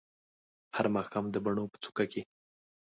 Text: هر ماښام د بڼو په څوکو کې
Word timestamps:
هر 0.75 0.85
ماښام 0.95 1.25
د 1.31 1.35
بڼو 1.45 1.65
په 1.71 1.77
څوکو 1.83 2.05
کې 2.11 2.21